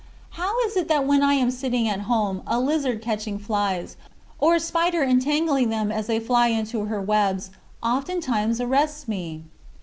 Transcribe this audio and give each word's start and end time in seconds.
How 0.31 0.59
is 0.65 0.75
it 0.75 0.87
that 0.87 1.05
when 1.05 1.21
I 1.21 1.35
am 1.35 1.51
sitting 1.51 1.87
at 1.87 2.01
home 2.09 2.41
a 2.47 2.59
lizard 2.59 3.03
catching 3.03 3.37
flies, 3.37 3.97
or 4.39 4.55
a 4.55 4.59
spider 4.59 5.03
entangling 5.03 5.69
them 5.69 5.91
as 5.91 6.07
they 6.07 6.19
fly 6.19 6.47
into 6.47 6.85
her 6.85 6.99
webs, 6.99 7.51
oftentimes 7.83 8.59
arrests 8.59 9.07
me? 9.07 9.43